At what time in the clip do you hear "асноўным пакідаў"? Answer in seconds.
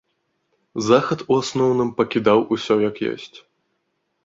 1.43-2.39